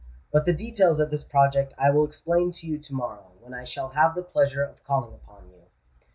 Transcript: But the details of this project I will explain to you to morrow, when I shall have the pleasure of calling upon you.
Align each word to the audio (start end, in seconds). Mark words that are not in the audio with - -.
But 0.31 0.45
the 0.47 0.51
details 0.53 0.99
of 0.99 1.11
this 1.11 1.23
project 1.23 1.75
I 1.77 1.91
will 1.91 2.05
explain 2.05 2.51
to 2.53 2.65
you 2.65 2.79
to 2.79 2.93
morrow, 2.95 3.33
when 3.39 3.53
I 3.53 3.65
shall 3.65 3.89
have 3.89 4.15
the 4.15 4.23
pleasure 4.23 4.63
of 4.63 4.83
calling 4.83 5.13
upon 5.13 5.47
you. 5.51 5.61